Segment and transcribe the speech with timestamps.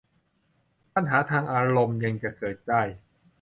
[0.95, 2.81] ปัญหาทางอารมณ์ยังจะเกิดได้